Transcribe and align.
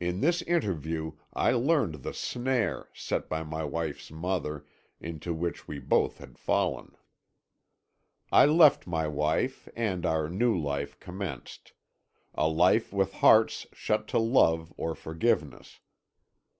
"In 0.00 0.20
this 0.20 0.42
interview 0.42 1.12
I 1.32 1.52
learnt 1.52 2.02
the 2.02 2.12
snare, 2.12 2.88
set 2.92 3.28
by 3.28 3.44
my 3.44 3.62
wife's 3.62 4.10
mother, 4.10 4.66
into 5.00 5.32
which 5.32 5.68
we 5.68 5.78
both 5.78 6.18
had 6.18 6.36
fallen. 6.40 6.96
"I 8.32 8.46
left 8.46 8.88
my 8.88 9.06
wife, 9.06 9.68
and 9.76 10.04
our 10.04 10.28
new 10.28 10.58
life 10.58 10.98
commenced 10.98 11.72
a 12.34 12.48
life 12.48 12.92
with 12.92 13.12
hearts 13.12 13.68
shut 13.72 14.08
to 14.08 14.18
love 14.18 14.74
or 14.76 14.96
forgiveness. 14.96 15.78